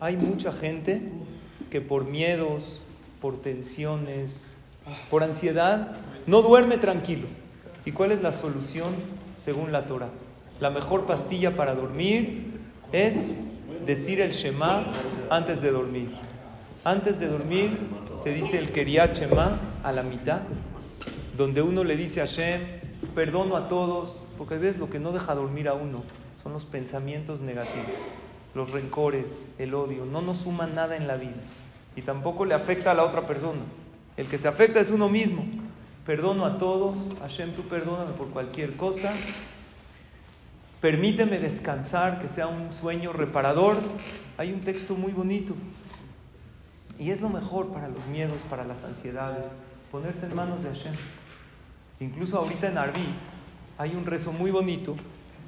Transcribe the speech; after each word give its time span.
Hay 0.00 0.16
mucha 0.16 0.52
gente 0.52 1.02
que 1.70 1.80
por 1.80 2.04
miedos, 2.04 2.80
por 3.20 3.40
tensiones, 3.40 4.54
por 5.10 5.22
ansiedad, 5.22 5.96
no 6.26 6.42
duerme 6.42 6.76
tranquilo. 6.78 7.26
¿Y 7.84 7.92
cuál 7.92 8.12
es 8.12 8.22
la 8.22 8.32
solución 8.32 8.94
según 9.44 9.72
la 9.72 9.86
Torah? 9.86 10.10
La 10.60 10.70
mejor 10.70 11.06
pastilla 11.06 11.56
para 11.56 11.74
dormir 11.74 12.60
es 12.92 13.38
decir 13.86 14.20
el 14.20 14.32
Shema 14.32 14.92
antes 15.30 15.62
de 15.62 15.70
dormir. 15.70 16.10
Antes 16.84 17.18
de 17.18 17.28
dormir 17.28 17.70
se 18.22 18.32
dice 18.32 18.58
el 18.58 18.72
Keriat 18.72 19.16
Shema 19.16 19.58
a 19.82 19.92
la 19.92 20.02
mitad, 20.02 20.42
donde 21.36 21.62
uno 21.62 21.84
le 21.84 21.96
dice 21.96 22.20
a 22.20 22.26
Hashem, 22.26 22.60
perdono 23.14 23.56
a 23.56 23.68
todos, 23.68 24.26
porque 24.36 24.54
a 24.54 24.58
veces 24.58 24.78
lo 24.78 24.90
que 24.90 24.98
no 24.98 25.12
deja 25.12 25.34
dormir 25.34 25.68
a 25.68 25.74
uno 25.74 26.02
son 26.42 26.52
los 26.52 26.64
pensamientos 26.64 27.40
negativos, 27.40 27.86
los 28.56 28.70
rencores, 28.70 29.26
el 29.58 29.74
odio, 29.74 30.06
no 30.06 30.22
nos 30.22 30.38
suman 30.38 30.74
nada 30.74 30.96
en 30.96 31.06
la 31.06 31.16
vida 31.16 31.36
y 31.94 32.00
tampoco 32.00 32.46
le 32.46 32.54
afecta 32.54 32.90
a 32.90 32.94
la 32.94 33.04
otra 33.04 33.26
persona. 33.26 33.60
El 34.16 34.28
que 34.28 34.38
se 34.38 34.48
afecta 34.48 34.80
es 34.80 34.90
uno 34.90 35.10
mismo. 35.10 35.44
Perdono 36.06 36.46
a 36.46 36.56
todos, 36.56 36.96
Hashem, 37.20 37.52
tú 37.52 37.62
perdóname 37.62 38.12
por 38.12 38.28
cualquier 38.28 38.76
cosa. 38.76 39.12
Permíteme 40.80 41.38
descansar, 41.38 42.20
que 42.20 42.28
sea 42.28 42.46
un 42.46 42.72
sueño 42.72 43.12
reparador. 43.12 43.76
Hay 44.38 44.52
un 44.52 44.60
texto 44.62 44.94
muy 44.94 45.12
bonito. 45.12 45.54
Y 46.98 47.10
es 47.10 47.20
lo 47.20 47.28
mejor 47.28 47.68
para 47.68 47.88
los 47.88 48.06
miedos, 48.06 48.40
para 48.48 48.64
las 48.64 48.82
ansiedades, 48.84 49.44
ponerse 49.90 50.26
en 50.26 50.34
manos 50.34 50.62
de 50.62 50.70
Hashem. 50.70 50.94
Incluso 52.00 52.38
ahorita 52.38 52.68
en 52.68 52.78
Arbi 52.78 53.06
hay 53.76 53.94
un 53.94 54.06
rezo 54.06 54.32
muy 54.32 54.50
bonito 54.50 54.96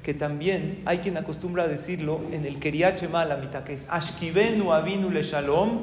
que 0.03 0.13
también 0.13 0.81
hay 0.85 0.99
quien 0.99 1.17
acostumbra 1.17 1.63
a 1.63 1.67
decirlo 1.67 2.21
en 2.31 2.45
el 2.45 2.59
Keriachema 2.59 3.25
la 3.25 3.37
mitad, 3.37 3.63
Ashkivenu 3.89 4.71
Avinu 4.71 5.09
le 5.09 5.23
Shalom, 5.23 5.81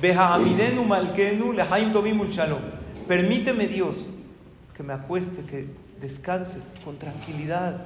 Behaamidenu 0.00 0.84
Malkenu 0.84 1.52
le 1.52 1.64
Tovimul 1.92 2.30
Shalom. 2.30 2.60
Permíteme 3.06 3.66
Dios 3.66 3.96
que 4.76 4.82
me 4.82 4.92
acueste, 4.92 5.42
que 5.42 5.66
descanse 6.00 6.58
con 6.84 6.98
tranquilidad 6.98 7.84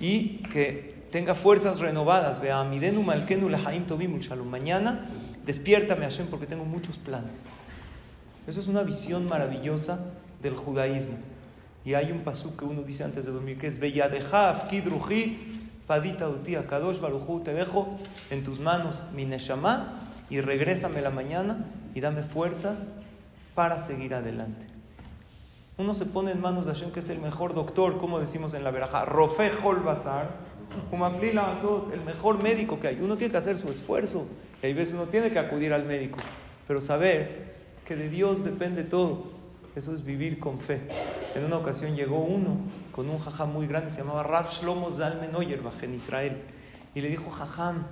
y 0.00 0.38
que 0.52 1.02
tenga 1.10 1.34
fuerzas 1.34 1.78
renovadas. 1.78 2.40
Behaamidenu 2.40 3.02
Malkenu 3.02 3.48
le 3.48 3.58
Tovimul 3.86 4.20
Shalom. 4.20 4.48
Mañana 4.48 5.08
despiértame 5.46 6.04
Hashem 6.04 6.26
porque 6.26 6.46
tengo 6.46 6.64
muchos 6.64 6.98
planes. 6.98 7.46
Eso 8.46 8.60
es 8.60 8.66
una 8.66 8.82
visión 8.82 9.28
maravillosa 9.28 10.12
del 10.42 10.56
judaísmo. 10.56 11.16
Y 11.84 11.94
hay 11.94 12.12
un 12.12 12.20
pasú 12.20 12.56
que 12.56 12.64
uno 12.64 12.82
dice 12.82 13.04
antes 13.04 13.24
de 13.24 13.32
dormir 13.32 13.58
que 13.58 13.66
es 13.66 13.80
Beyadeja 13.80 14.68
Kidruji 14.68 15.60
Padita 15.86 16.28
Utia 16.28 16.66
Kadosh 16.66 17.00
Baruchu, 17.00 17.40
te 17.40 17.52
dejo 17.52 17.98
en 18.30 18.44
tus 18.44 18.60
manos 18.60 19.04
mi 19.14 19.24
Neshama 19.24 20.00
y 20.30 20.40
regrésame 20.40 21.02
la 21.02 21.10
mañana 21.10 21.66
y 21.94 22.00
dame 22.00 22.22
fuerzas 22.22 22.88
para 23.54 23.78
seguir 23.78 24.14
adelante. 24.14 24.66
Uno 25.78 25.94
se 25.94 26.06
pone 26.06 26.30
en 26.30 26.40
manos 26.40 26.66
de 26.66 26.72
Hashem, 26.72 26.92
que 26.92 27.00
es 27.00 27.08
el 27.08 27.18
mejor 27.18 27.54
doctor, 27.54 27.98
como 27.98 28.20
decimos 28.20 28.54
en 28.54 28.62
la 28.62 28.70
veraja, 28.70 29.04
Rofejol 29.04 29.80
Bazar, 29.80 30.30
el 31.92 32.00
mejor 32.04 32.42
médico 32.42 32.78
que 32.78 32.88
hay. 32.88 33.00
Uno 33.00 33.16
tiene 33.16 33.32
que 33.32 33.38
hacer 33.38 33.56
su 33.56 33.68
esfuerzo 33.70 34.26
y 34.62 34.66
hay 34.66 34.74
veces 34.74 34.94
uno 34.94 35.06
tiene 35.06 35.30
que 35.30 35.38
acudir 35.38 35.72
al 35.72 35.84
médico, 35.84 36.18
pero 36.68 36.80
saber 36.80 37.54
que 37.84 37.96
de 37.96 38.08
Dios 38.08 38.44
depende 38.44 38.84
todo. 38.84 39.32
Eso 39.74 39.94
es 39.94 40.04
vivir 40.04 40.38
con 40.38 40.60
fe. 40.60 40.80
En 41.34 41.44
una 41.44 41.56
ocasión 41.56 41.96
llegó 41.96 42.20
uno 42.20 42.56
con 42.92 43.08
un 43.08 43.18
jajam 43.18 43.52
muy 43.52 43.66
grande, 43.66 43.90
se 43.90 43.98
llamaba 43.98 44.22
Rav 44.22 44.50
Shlomo 44.50 44.90
Zalmen 44.90 45.34
Oyerbach 45.34 45.82
en 45.82 45.94
Israel, 45.94 46.42
y 46.94 47.00
le 47.00 47.08
dijo, 47.08 47.30
jajam, 47.30 47.84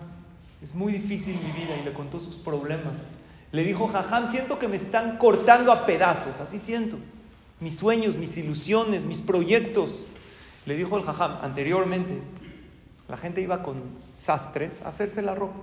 es 0.63 0.75
muy 0.75 0.93
difícil 0.93 1.37
mi 1.37 1.53
vida, 1.53 1.77
y 1.81 1.85
le 1.85 1.93
contó 1.93 2.21
sus 2.21 2.37
problemas. 2.37 2.95
Le 3.53 3.65
dijo, 3.65 3.89
jajam, 3.89 4.29
siento 4.29 4.59
que 4.59 4.69
me 4.69 4.77
están 4.77 5.17
cortando 5.17 5.73
a 5.73 5.87
pedazos, 5.87 6.39
así 6.41 6.59
siento. 6.59 6.99
Mis 7.61 7.77
sueños, 7.77 8.17
mis 8.17 8.37
ilusiones, 8.37 9.05
mis 9.05 9.21
proyectos. 9.21 10.05
Le 10.67 10.77
dijo 10.77 10.97
el 10.97 11.03
jajam, 11.03 11.39
anteriormente, 11.43 12.21
la 13.09 13.17
gente 13.17 13.41
iba 13.41 13.63
con 13.63 13.83
sastres 13.99 14.83
a 14.83 14.89
hacerse 14.89 15.23
la 15.23 15.35
ropa. 15.35 15.59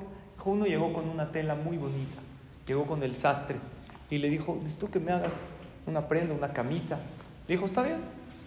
Uno 0.47 0.65
llegó 0.65 0.93
con 0.93 1.09
una 1.09 1.33
tela 1.33 1.55
muy 1.55 1.75
bonita, 1.75 2.21
llegó 2.65 2.85
con 2.85 3.03
el 3.03 3.17
sastre 3.17 3.57
y 4.09 4.17
le 4.17 4.29
dijo, 4.29 4.57
necesito 4.63 4.89
que 4.89 5.01
me 5.01 5.11
hagas 5.11 5.33
una 5.85 6.07
prenda, 6.07 6.33
una 6.33 6.53
camisa. 6.53 6.99
Le 7.47 7.55
dijo, 7.55 7.65
está 7.65 7.81
bien, 7.81 7.97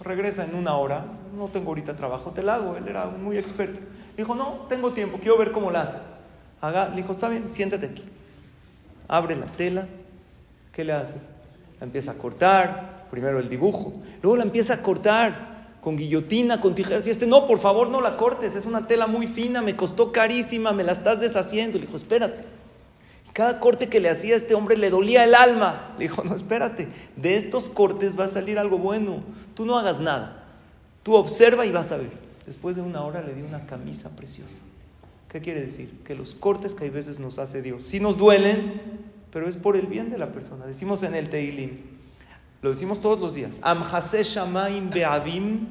regresa 0.03 0.45
en 0.45 0.55
una 0.55 0.77
hora, 0.77 1.05
no 1.37 1.49
tengo 1.49 1.69
ahorita 1.69 1.97
trabajo, 1.97 2.31
te 2.31 2.43
la 2.43 2.57
hago. 2.57 2.77
Él 2.77 2.87
era 2.87 3.07
muy 3.07 3.39
experto. 3.39 3.81
Le 3.81 4.17
dijo, 4.17 4.35
no, 4.35 4.67
tengo 4.69 4.93
tiempo, 4.93 5.19
quiero 5.19 5.39
ver 5.39 5.53
cómo 5.53 5.71
la 5.71 5.83
haces. 5.83 6.03
Haga, 6.61 6.89
le 6.91 6.97
dijo, 6.97 7.13
está 7.13 7.29
bien, 7.29 7.51
siéntate 7.51 7.87
aquí. 7.87 8.05
Abre 9.09 9.37
la 9.37 9.47
tela, 9.47 9.87
¿qué 10.73 10.85
le 10.85 10.93
hace? 10.93 11.15
La 11.79 11.87
empieza 11.87 12.13
a 12.13 12.15
cortar, 12.15 13.07
primero 13.11 13.39
el 13.39 13.49
dibujo, 13.49 13.95
luego 14.23 14.37
la 14.37 14.45
empieza 14.45 14.75
a 14.75 14.83
cortar 14.83 15.51
con 15.81 15.97
guillotina, 15.97 16.61
con 16.61 16.75
tijeras, 16.75 17.07
y 17.07 17.11
este, 17.11 17.27
no, 17.27 17.47
por 17.47 17.59
favor, 17.59 17.89
no 17.89 18.03
la 18.03 18.19
cortes, 18.19 18.55
es 18.55 18.67
una 18.67 18.87
tela 18.87 19.07
muy 19.07 19.27
fina, 19.27 19.63
me 19.63 19.75
costó 19.75 20.13
carísima, 20.13 20.73
me 20.73 20.85
la 20.85 20.93
estás 20.93 21.19
deshaciendo. 21.19 21.79
Le 21.79 21.87
dijo, 21.87 21.97
espérate. 21.97 22.60
Cada 23.33 23.61
corte 23.61 23.89
que 23.89 24.01
le 24.01 24.11
hacía 24.11 24.35
a 24.35 24.39
este 24.39 24.55
hombre 24.55 24.77
le 24.77 24.91
dolía 24.91 25.25
el 25.25 25.35
alma. 25.35 25.95
Le 25.99 26.05
dijo, 26.05 26.25
no, 26.25 26.35
espérate, 26.35 26.89
de 27.17 27.37
estos 27.37 27.69
cortes 27.69 28.19
va 28.19 28.25
a 28.25 28.29
salir 28.29 28.59
algo 28.59 28.79
bueno. 28.79 29.23
Tú 29.55 29.65
no 29.65 29.79
hagas 29.79 30.01
nada. 30.01 30.45
Tú 31.03 31.15
observa 31.15 31.65
y 31.67 31.73
vas 31.73 31.93
a 31.93 31.97
ver. 31.97 32.11
Después 32.47 32.77
de 32.77 32.83
una 32.83 33.03
hora 33.03 33.23
le 33.23 33.35
dio 33.35 33.47
una 33.47 33.67
camisa 33.67 34.11
preciosa. 34.17 34.61
¿Qué 35.31 35.41
quiere 35.41 35.61
decir? 35.61 36.01
Que 36.05 36.17
los 36.17 36.35
cortes 36.35 36.75
que 36.75 36.85
hay 36.85 36.91
veces 36.91 37.21
nos 37.21 37.39
hace 37.39 37.63
Dios, 37.63 37.85
sí 37.85 38.01
nos 38.01 38.19
duelen, 38.19 38.81
pero 39.33 39.49
es 39.49 39.57
por 39.57 39.77
el 39.77 39.87
bien 39.87 40.11
de 40.11 40.19
la 40.19 40.33
persona. 40.33 40.67
Decimos 40.67 41.05
en 41.05 41.15
el 41.15 41.31
Teilim, 41.31 41.79
lo 42.63 42.71
decimos 42.71 43.01
todos 43.01 43.21
los 43.21 43.35
días. 43.35 43.61
Shamaim 43.63 44.91
beavim 44.91 45.69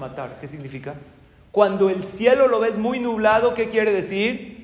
matar. 0.00 0.38
¿Qué 0.40 0.48
significa? 0.48 0.94
Cuando 1.52 1.90
el 1.90 2.04
cielo 2.04 2.48
lo 2.48 2.60
ves 2.60 2.78
muy 2.78 2.98
nublado, 2.98 3.52
¿qué 3.52 3.68
quiere 3.68 3.92
decir? 3.92 4.61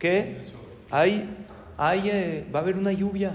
Que 0.00 0.38
hay, 0.90 1.28
eh, 1.78 2.44
va 2.52 2.58
a 2.58 2.62
haber 2.62 2.76
una 2.76 2.90
lluvia. 2.90 3.34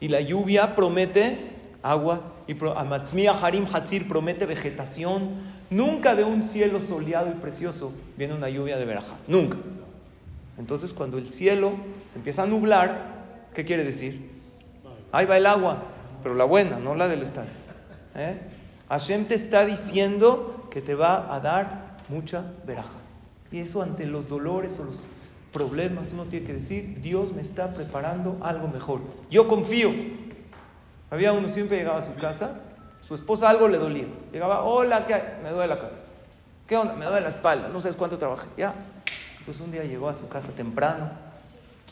Y 0.00 0.08
la 0.08 0.20
lluvia 0.20 0.74
promete 0.74 1.38
agua. 1.82 2.32
Y 2.48 2.56
Amatzmiya 2.60 3.38
Harim 3.40 3.66
Hatzir 3.72 4.08
promete 4.08 4.46
vegetación. 4.46 5.54
Nunca 5.70 6.16
de 6.16 6.24
un 6.24 6.42
cielo 6.42 6.80
soleado 6.80 7.28
y 7.30 7.34
precioso 7.34 7.92
viene 8.16 8.34
una 8.34 8.48
lluvia 8.48 8.76
de 8.76 8.84
veraja. 8.84 9.16
Nunca. 9.28 9.58
Entonces, 10.58 10.92
cuando 10.92 11.18
el 11.18 11.28
cielo 11.28 11.72
se 12.12 12.18
empieza 12.18 12.42
a 12.42 12.46
nublar, 12.46 13.14
¿qué 13.54 13.64
quiere 13.64 13.84
decir? 13.84 14.30
Ahí 15.12 15.26
va 15.26 15.36
el 15.36 15.46
agua, 15.46 15.82
pero 16.22 16.34
la 16.34 16.44
buena, 16.44 16.78
no 16.78 16.94
la 16.94 17.08
del 17.08 17.22
estadio. 17.22 17.50
¿Eh? 18.14 18.38
Hashem 18.88 19.26
te 19.26 19.34
está 19.34 19.66
diciendo 19.66 20.68
que 20.70 20.80
te 20.80 20.94
va 20.94 21.34
a 21.34 21.40
dar 21.40 21.98
mucha 22.08 22.44
veraja. 22.66 22.94
Y 23.50 23.60
eso 23.60 23.82
ante 23.82 24.06
los 24.06 24.28
dolores 24.28 24.78
o 24.80 24.84
los 24.84 25.06
problemas, 25.56 26.12
uno 26.12 26.24
tiene 26.24 26.44
que 26.44 26.52
decir, 26.52 27.00
Dios 27.00 27.32
me 27.32 27.40
está 27.40 27.70
preparando 27.70 28.36
algo 28.42 28.68
mejor. 28.68 29.00
Yo 29.30 29.48
confío. 29.48 29.90
Había 31.10 31.32
uno 31.32 31.48
siempre 31.48 31.78
llegaba 31.78 32.00
a 32.00 32.04
su 32.04 32.14
casa, 32.16 32.60
su 33.08 33.14
esposa 33.14 33.48
algo 33.48 33.66
le 33.66 33.78
dolía. 33.78 34.04
Llegaba, 34.32 34.64
hola, 34.64 35.06
¿qué 35.06 35.14
hay? 35.14 35.22
Me 35.42 35.48
duele 35.48 35.68
la 35.68 35.80
cabeza. 35.80 36.02
¿Qué 36.66 36.76
onda? 36.76 36.92
Me 36.92 37.06
duele 37.06 37.22
la 37.22 37.28
espalda, 37.28 37.68
no 37.68 37.80
sabes 37.80 37.96
cuánto 37.96 38.18
trabajé. 38.18 38.48
Ya. 38.58 38.74
Entonces 39.38 39.64
un 39.64 39.72
día 39.72 39.82
llegó 39.84 40.10
a 40.10 40.14
su 40.14 40.28
casa 40.28 40.48
temprano, 40.48 41.08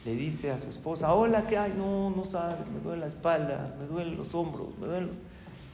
le 0.04 0.14
dice 0.14 0.50
a 0.50 0.58
su 0.58 0.68
esposa, 0.68 1.14
hola, 1.14 1.46
¿qué 1.46 1.56
hay? 1.56 1.72
No, 1.74 2.10
no 2.10 2.26
sabes, 2.26 2.66
me 2.68 2.80
duele 2.80 3.00
la 3.00 3.06
espalda, 3.06 3.74
me 3.80 3.86
duelen 3.86 4.18
los 4.18 4.34
hombros, 4.34 4.76
me 4.78 4.88
duelen 4.88 5.06
los... 5.06 5.16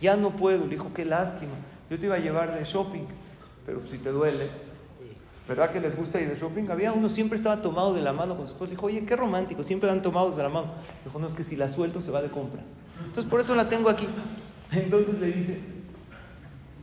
Ya 0.00 0.14
no 0.16 0.30
puedo. 0.30 0.64
Le 0.64 0.76
dijo, 0.76 0.92
qué 0.94 1.04
lástima. 1.04 1.54
Yo 1.90 1.98
te 1.98 2.06
iba 2.06 2.14
a 2.14 2.20
llevar 2.20 2.56
de 2.56 2.64
shopping, 2.64 3.06
pero 3.66 3.80
si 3.90 3.98
te 3.98 4.10
duele, 4.10 4.48
¿verdad 5.48 5.70
que 5.70 5.80
les 5.80 5.96
gusta 5.96 6.20
ir 6.20 6.28
de 6.28 6.36
shopping? 6.36 6.70
Había 6.70 6.92
uno 6.92 7.08
siempre 7.08 7.36
estaba 7.36 7.60
tomado 7.60 7.94
de 7.94 8.02
la 8.02 8.12
mano 8.12 8.36
con 8.36 8.46
su 8.46 8.52
esposa. 8.52 8.70
Dijo, 8.70 8.86
oye, 8.86 9.04
qué 9.04 9.16
romántico, 9.16 9.62
siempre 9.62 9.88
van 9.88 10.02
tomados 10.02 10.36
de 10.36 10.42
la 10.42 10.48
mano. 10.48 10.68
Dijo, 11.04 11.18
no, 11.18 11.26
es 11.26 11.34
que 11.34 11.44
si 11.44 11.56
la 11.56 11.68
suelto 11.68 12.00
se 12.00 12.10
va 12.10 12.22
de 12.22 12.28
compras. 12.28 12.64
Entonces 12.98 13.24
por 13.24 13.40
eso 13.40 13.54
la 13.54 13.68
tengo 13.68 13.90
aquí. 13.90 14.08
Entonces 14.72 15.18
le 15.20 15.26
dice, 15.26 15.60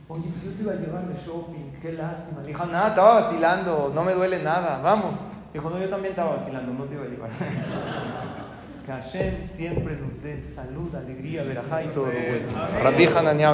oye, 0.08 0.24
pues 0.32 0.44
yo 0.44 0.50
te 0.52 0.62
iba 0.62 0.72
a 0.72 0.76
llevar 0.76 1.08
de 1.08 1.14
shopping, 1.20 1.72
qué 1.80 1.92
lástima. 1.92 2.42
Le 2.42 2.48
dijo, 2.48 2.66
nada, 2.66 2.88
estaba 2.88 3.20
vacilando, 3.20 3.92
no 3.94 4.04
me 4.04 4.14
duele 4.14 4.42
nada, 4.42 4.80
vamos. 4.82 5.18
Dijo, 5.52 5.70
no, 5.70 5.78
yo 5.78 5.88
también 5.88 6.10
estaba 6.10 6.36
vacilando, 6.36 6.72
no 6.72 6.84
te 6.84 6.94
iba 6.94 7.04
a 7.04 7.08
llevar. 7.08 7.30
que 8.88 8.92
Hashem 8.92 9.46
siempre 9.46 9.96
nos 9.96 10.22
dé 10.22 10.44
salud, 10.46 10.94
alegría, 10.94 11.42
verajá 11.42 11.84
y 11.84 11.88
todo 11.88 12.06
lo 12.06 12.12
bueno. 12.12 12.82